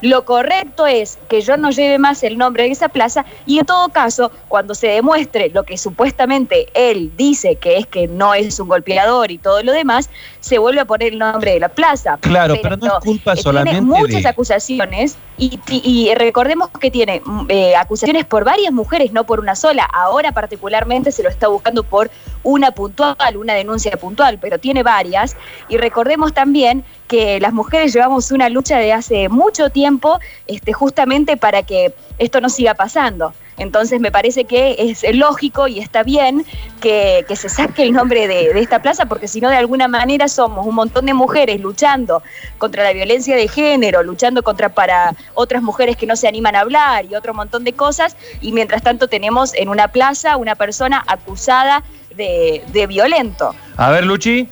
lo 0.02 0.26
correcto 0.26 0.86
es 0.86 1.18
que 1.28 1.42
yo 1.42 1.58
no 1.58 1.72
lleve 1.72 1.98
más 1.98 2.22
el 2.22 2.38
nombre 2.38 2.64
de 2.64 2.70
esa 2.70 2.90
plaza 2.90 3.26
y 3.46 3.60
en 3.60 3.66
todo 3.66 3.90
caso, 3.90 4.32
cuando 4.48 4.76
se 4.76 4.88
demuestre 4.88 5.50
lo 5.50 5.64
que 5.64 5.78
supuestamente 5.78 6.68
él 6.76 7.12
dice 7.18 7.56
que 7.56 7.78
es 7.78 7.88
que 7.88 8.08
no 8.08 8.34
es 8.36 8.60
un 8.60 8.68
golpeador 8.68 9.32
y 9.32 9.40
todo 9.40 9.64
lo 9.64 9.72
demás, 9.72 10.10
se 10.40 10.60
vuelve 10.60 10.82
a 10.82 10.86
poner 10.86 11.14
el 11.14 11.20
nombre 11.20 11.54
de 11.54 11.60
la 11.60 11.70
plaza. 11.70 12.18
Claro, 12.22 12.56
pero, 12.62 12.78
no 12.78 13.00
es 13.00 13.04
culpa 13.04 13.34
eh, 13.34 13.38
solamente 13.38 13.82
Tiene 13.82 13.88
muchas 13.88 14.26
acusaciones 14.26 15.18
y, 15.40 16.12
recordemos 16.16 16.70
que 16.80 16.92
tiene 16.92 17.22
mm, 17.24 17.46
eh, 17.50 17.76
acusaciones 17.76 18.26
por 18.26 18.44
varias 18.44 18.72
mujeres, 18.72 19.12
no 19.12 19.24
por 19.24 19.40
una 19.40 19.56
sola. 19.56 19.84
Ahora 19.92 20.32
particularmente 20.32 21.12
se 21.12 21.24
lo 21.24 21.30
está 21.30 21.48
buscando 21.48 21.84
por 21.84 22.12
una 22.48 22.72
puntual, 22.72 23.36
una 23.36 23.54
denuncia 23.56 23.92
puntual, 23.98 24.39
pero 24.39 24.58
tiene 24.58 24.82
varias. 24.82 25.36
Y 25.68 25.75
recordemos 25.75 26.34
también 26.34 26.86
que 27.10 27.42
las 27.42 27.51
mujeres 27.51 27.94
llevamos 27.94 28.32
una 28.32 28.48
lucha 28.48 28.77
de 28.77 28.94
hace 28.94 29.27
mucho 29.27 29.70
tiempo 29.70 30.20
este, 30.48 30.72
justamente 30.72 31.36
para 31.36 31.63
que 31.63 31.94
esto 32.18 32.39
no 32.39 32.48
siga 32.50 32.74
pasando. 32.74 33.34
Entonces 33.58 34.00
me 34.00 34.12
parece 34.12 34.46
que 34.46 34.75
es 34.77 35.04
lógico 35.16 35.68
y 35.68 35.80
está 35.80 36.04
bien 36.04 36.46
que, 36.80 37.25
se 37.36 37.50
saque 37.50 37.82
el 37.84 37.92
nombre 37.92 38.27
de, 38.27 38.51
esta 38.60 38.82
plaza, 38.82 39.08
porque 39.08 39.27
si 39.27 39.42
no, 39.42 39.50
de 39.50 39.58
alguna 39.58 39.88
manera 39.88 40.27
somos 40.27 40.66
un 40.66 40.75
montón 40.75 41.08
de 41.08 41.16
mujeres 41.16 41.60
luchando 41.60 42.22
contra 42.60 42.84
la 42.84 42.94
violencia 42.94 43.36
de 43.36 43.48
género, 43.48 44.04
luchando 44.04 44.44
contra 44.44 44.70
para 44.70 45.16
otras 45.34 45.63
mujeres 45.63 45.98
que 45.98 46.06
no 46.06 46.16
se 46.16 46.27
animan 46.27 46.56
a 46.56 46.62
hablar 46.62 47.06
y 47.06 47.16
otro 47.16 47.34
montón 47.34 47.63
de 47.63 47.74
cosas, 47.74 48.16
y 48.42 48.51
mientras 48.51 48.84
tanto 48.84 49.08
tenemos 49.08 49.56
en 49.56 49.70
una 49.70 49.88
plaza 49.88 50.38
una 50.38 50.54
persona 50.54 51.04
acusada 51.08 51.84
de, 52.18 52.64
de 52.74 52.88
violento. 52.88 53.56
A 53.78 53.90
ver, 53.92 54.06
Luchi. 54.06 54.50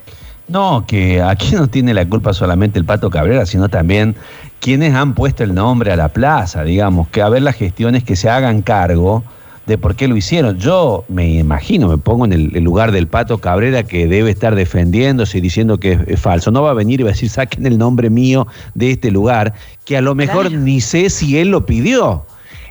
No, 0.48 0.84
que 0.86 1.20
aquí 1.20 1.56
no 1.56 1.66
tiene 1.66 1.92
la 1.92 2.08
culpa 2.08 2.32
solamente 2.32 2.78
el 2.78 2.84
Pato 2.84 3.10
Cabrera, 3.10 3.46
sino 3.46 3.68
también 3.68 4.14
quienes 4.60 4.94
han 4.94 5.14
puesto 5.14 5.42
el 5.44 5.54
nombre 5.54 5.92
a 5.92 5.96
la 5.96 6.08
plaza, 6.08 6.62
digamos, 6.62 7.08
que 7.08 7.20
a 7.20 7.28
ver 7.28 7.42
las 7.42 7.56
gestiones 7.56 8.04
que 8.04 8.16
se 8.16 8.30
hagan 8.30 8.62
cargo 8.62 9.24
de 9.66 9.78
por 9.78 9.96
qué 9.96 10.08
lo 10.08 10.16
hicieron. 10.16 10.58
Yo 10.58 11.04
me 11.08 11.34
imagino, 11.34 11.88
me 11.88 11.98
pongo 11.98 12.24
en 12.24 12.32
el, 12.32 12.62
lugar 12.62 12.92
del 12.92 13.08
Pato 13.08 13.38
Cabrera 13.38 13.82
que 13.82 14.06
debe 14.06 14.30
estar 14.30 14.54
defendiéndose 14.54 15.38
y 15.38 15.40
diciendo 15.40 15.78
que 15.78 15.98
es, 16.06 16.20
falso. 16.20 16.50
No 16.50 16.62
va 16.62 16.70
a 16.70 16.74
venir 16.74 17.00
y 17.00 17.02
va 17.02 17.10
a 17.10 17.12
decir, 17.12 17.28
saquen 17.28 17.66
el 17.66 17.76
nombre 17.76 18.08
mío 18.08 18.46
de 18.74 18.92
este 18.92 19.10
lugar, 19.10 19.54
que 19.84 19.96
a 19.96 20.00
lo 20.00 20.14
mejor 20.14 20.52
ni 20.52 20.80
sé 20.80 21.10
si 21.10 21.38
él 21.38 21.50
lo 21.50 21.66
pidió. 21.66 22.24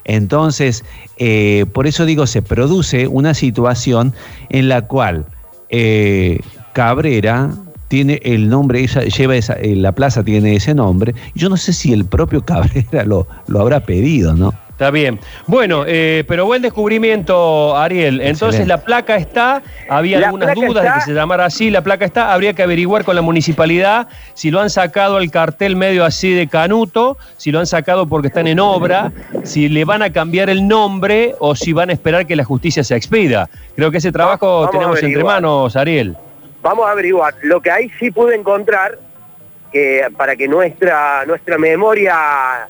Entonces, 0.06 0.84
eh, 1.18 1.66
por 1.74 1.88
eso 1.88 2.06
digo, 2.06 2.28
se 2.28 2.42
produce 2.42 3.08
una 3.08 3.34
situación 3.34 4.14
en 4.50 4.70
la 4.70 4.84
cual 4.84 5.26
eh, 5.70 6.40
Cabrera 6.74 7.52
tiene 7.88 8.22
el 8.24 8.50
nombre, 8.50 8.82
ella 8.82 9.04
lleva 9.04 9.36
esa, 9.36 9.54
eh, 9.54 9.76
la 9.76 9.92
plaza 9.92 10.24
tiene 10.24 10.56
ese 10.56 10.74
nombre. 10.74 11.14
Yo 11.34 11.50
no 11.50 11.58
sé 11.58 11.74
si 11.74 11.92
el 11.94 12.06
propio 12.06 12.42
Cabrera 12.46 13.04
lo, 13.04 13.28
lo 13.48 13.60
habrá 13.60 13.82
pedido, 13.82 14.36
¿no? 14.36 14.54
Está 14.76 14.92
bien. 14.92 15.20
Bueno, 15.48 15.86
eh, 15.88 16.26
pero 16.28 16.46
buen 16.46 16.62
descubrimiento, 16.62 17.78
Ariel. 17.78 18.20
Entonces 18.20 18.68
la 18.68 18.84
placa 18.84 19.16
está, 19.16 19.64
había 19.90 20.18
algunas 20.18 20.54
dudas 20.54 20.84
de 20.84 20.92
que 20.92 21.02
se 21.02 21.14
llamara 21.14 21.46
así, 21.46 21.70
la 21.70 21.82
placa 21.82 22.04
está, 22.04 22.34
habría 22.34 22.54
que 22.54 22.62
averiguar 22.62 23.06
con 23.06 23.16
la 23.16 23.22
municipalidad 23.22 24.10
si 24.34 24.52
lo 24.52 24.60
han 24.60 24.70
sacado 24.70 25.16
al 25.16 25.32
cartel 25.32 25.78
medio 25.78 26.04
así 26.04 26.34
de 26.34 26.48
Canuto, 26.48 27.18
si 27.38 27.52
lo 27.52 27.60
han 27.60 27.68
sacado 27.68 28.06
porque 28.08 28.28
están 28.28 28.48
en 28.48 28.60
obra, 28.60 29.14
si 29.44 29.70
le 29.70 29.86
van 29.86 30.02
a 30.02 30.12
cambiar 30.12 30.50
el 30.50 30.68
nombre 30.68 31.36
o 31.40 31.56
si 31.56 31.72
van 31.72 31.90
a 31.90 31.94
esperar 31.94 32.26
que 32.26 32.36
la 32.36 32.44
justicia 32.44 32.84
se 32.84 32.98
expida. 32.98 33.50
Creo 33.76 33.92
que 33.92 34.00
ese 34.00 34.12
trabajo 34.12 34.70
tenemos 34.72 35.02
entre 35.02 35.24
manos, 35.24 35.76
Ariel 35.78 36.18
vamos 36.66 36.88
a 36.88 36.92
averiguar. 36.92 37.36
Lo 37.44 37.62
que 37.62 37.70
ahí 37.70 37.92
sí 38.00 38.10
pude 38.10 38.36
encontrar, 38.36 38.98
que 39.72 40.08
para 40.18 40.36
que 40.36 40.48
nuestra, 40.48 41.24
nuestra 41.28 41.60
memoria 41.60 42.68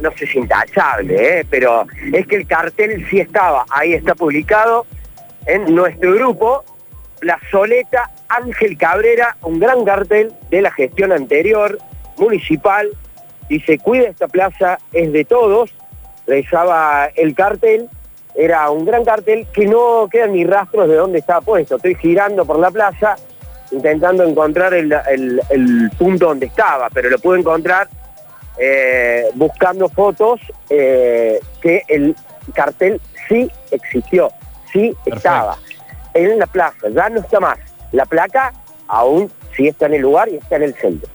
no 0.00 0.12
sé 0.12 0.26
si 0.26 0.38
intachable, 0.38 1.40
¿eh? 1.40 1.46
pero 1.48 1.86
es 2.12 2.26
que 2.26 2.36
el 2.36 2.46
cartel 2.46 3.06
sí 3.10 3.20
estaba, 3.20 3.64
ahí 3.70 3.92
está 3.94 4.14
publicado 4.14 4.86
en 5.46 5.74
nuestro 5.74 6.12
grupo, 6.14 6.64
Plazoleta 7.20 8.10
Ángel 8.28 8.76
Cabrera, 8.76 9.36
un 9.42 9.58
gran 9.58 9.84
cartel 9.84 10.32
de 10.50 10.62
la 10.62 10.70
gestión 10.70 11.12
anterior, 11.12 11.78
municipal, 12.16 12.90
dice, 13.48 13.78
cuida 13.78 14.08
esta 14.08 14.28
plaza, 14.28 14.78
es 14.92 15.12
de 15.12 15.24
todos, 15.24 15.70
rezaba 16.26 17.06
el 17.14 17.34
cartel, 17.34 17.88
era 18.34 18.70
un 18.70 18.84
gran 18.84 19.04
cartel 19.04 19.46
que 19.52 19.66
no 19.66 20.08
quedan 20.10 20.32
ni 20.32 20.44
rastros 20.44 20.88
de 20.88 20.96
dónde 20.96 21.18
estaba 21.18 21.40
puesto. 21.40 21.76
Estoy 21.76 21.94
girando 21.94 22.44
por 22.44 22.58
la 22.58 22.70
plaza 22.70 23.16
intentando 23.70 24.24
encontrar 24.24 24.74
el, 24.74 25.90
punto 25.98 26.26
donde 26.26 26.46
estaba, 26.46 26.88
pero 26.90 27.10
lo 27.10 27.18
pude 27.18 27.40
encontrar 27.40 27.88
eh, 28.58 29.28
buscando 29.34 29.88
fotos 29.88 30.40
eh, 30.70 31.40
que 31.60 31.82
el 31.88 32.14
cartel 32.54 33.00
sí 33.28 33.50
existió, 33.70 34.30
sí 34.72 34.94
estaba 35.06 35.56
en 36.12 36.38
la 36.38 36.46
plaza, 36.46 36.88
ya 36.94 37.08
no 37.08 37.20
está 37.20 37.40
más. 37.40 37.58
La 37.92 38.06
placa 38.06 38.52
aún 38.88 39.30
sí 39.56 39.68
está 39.68 39.86
en 39.86 39.94
el 39.94 40.02
lugar 40.02 40.28
y 40.28 40.36
está 40.36 40.56
en 40.56 40.62
el 40.64 40.74
centro. 40.74 41.08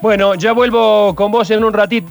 Bueno, 0.00 0.34
ya 0.34 0.52
vuelvo 0.52 1.14
con 1.14 1.30
vos 1.30 1.50
en 1.50 1.64
un 1.64 1.72
ratito. 1.72 2.10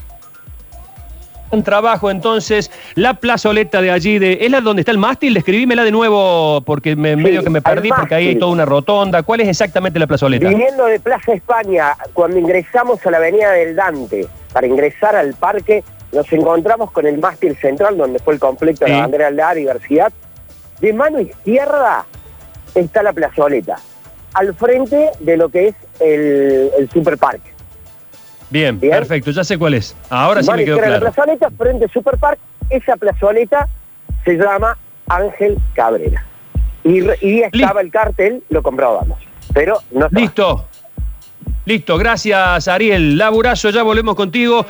Trabajo 1.64 2.12
entonces, 2.12 2.72
la 2.96 3.16
plazoleta 3.16 3.82
de 3.82 3.92
allí, 3.92 4.20
de, 4.20 4.40
¿es 4.42 4.52
la 4.52 4.62
donde 4.62 4.82
está 4.82 4.92
el 4.92 4.98
mástil? 4.98 5.34
Describímela 5.34 5.84
de 5.84 5.92
nuevo 5.92 6.62
porque 6.62 6.96
me, 6.96 7.16
Sí, 7.16 7.22
medio 7.22 7.44
que 7.44 7.50
me 7.50 7.62
perdí 7.62 7.90
porque 7.90 8.16
ahí 8.16 8.28
hay 8.30 8.36
toda 8.36 8.52
una 8.52 8.66
rotonda. 8.66 9.24
¿Cuál 9.24 9.42
es 9.42 9.48
exactamente 9.48 10.00
la 10.00 10.08
plazoleta? 10.08 10.48
Viniendo 10.48 10.86
de 10.86 11.00
Plaza 11.00 11.34
España, 11.34 11.96
cuando 12.14 12.38
ingresamos 12.38 13.06
a 13.06 13.12
la 13.12 13.18
Avenida 13.18 13.52
del 13.52 13.76
Dante, 13.76 14.28
para 14.54 14.68
ingresar 14.68 15.16
al 15.16 15.34
parque, 15.34 15.84
nos 16.12 16.32
encontramos 16.32 16.92
con 16.92 17.06
el 17.06 17.18
mástil 17.18 17.56
central, 17.58 17.98
donde 17.98 18.20
fue 18.20 18.34
el 18.34 18.40
conflicto 18.40 18.86
de 18.86 18.92
la 18.92 19.00
bandera 19.02 19.30
de 19.30 19.36
la 19.36 19.54
diversidad. 19.54 20.12
De 20.80 20.94
mano 20.94 21.20
izquierda 21.20 22.06
está 22.74 23.04
la 23.04 23.14
plazoleta, 23.14 23.78
al 24.34 24.54
frente 24.56 25.12
de 25.20 25.38
lo 25.38 25.50
que 25.50 25.70
es 25.70 25.76
el, 26.00 26.72
el 26.78 26.90
superparque. 26.90 27.59
Bien, 28.50 28.80
Bien. 28.80 28.92
perfecto, 28.94 29.32
ya 29.32 29.44
sé 29.44 29.58
cuál 29.58 29.76
es. 29.76 29.96
Ahora 30.10 30.42
sí 30.42 30.52
me 30.52 30.66
quedó 30.66 30.76
de 30.76 30.82
la 30.82 30.88
claro. 30.88 31.12
plazoleta, 31.12 31.50
frente 31.52 31.86
al 31.86 31.92
superparque, 31.92 32.42
esa 32.70 32.98
plazoleta 32.98 33.68
se 34.26 34.34
llama 34.34 34.78
Ángel 35.08 35.58
Cabrera. 35.74 36.26
Y, 36.84 37.42
estaba 37.42 37.82
el 37.82 37.92
cartel, 37.92 38.42
lo 38.50 38.64
comprobamos. 38.64 39.20
Pero 39.54 39.80
no 39.92 40.06
estaba. 40.06 40.22
Listo. 40.22 40.66
Listo, 41.66 41.98
gracias 41.98 42.68
Ariel. 42.68 43.18
Laburazo, 43.18 43.70
ya 43.70 43.84
volvemos 43.84 44.16
contigo. 44.16 44.66